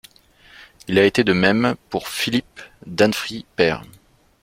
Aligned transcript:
Il 0.87 0.97
en 0.97 1.01
a 1.03 1.05
été 1.05 1.23
de 1.23 1.31
même 1.31 1.75
pour 1.91 2.07
Philippe 2.07 2.59
Danfrie 2.87 3.45
père. 3.55 3.83